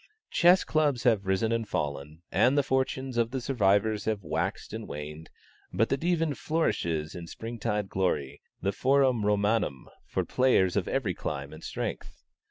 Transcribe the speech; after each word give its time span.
Chess 0.31 0.63
Clubs 0.63 1.03
have 1.03 1.27
risen 1.27 1.51
and 1.51 1.69
fallen, 1.69 2.23
and 2.31 2.57
the 2.57 2.63
fortunes 2.63 3.17
of 3.17 3.29
the 3.29 3.39
survivors 3.39 4.05
have 4.05 4.23
waxed 4.23 4.73
or 4.73 4.83
waned; 4.83 5.29
but 5.71 5.89
the 5.89 5.95
Divan 5.97 6.33
flourishes 6.33 7.13
in 7.13 7.27
spring 7.27 7.59
tide 7.59 7.87
glory, 7.87 8.41
the 8.63 8.71
Forum 8.71 9.23
Romanum 9.27 9.89
for 10.07 10.25
players 10.25 10.75
of 10.75 10.87
every 10.87 11.13
clime 11.13 11.53
and 11.53 11.63
strength. 11.63 12.23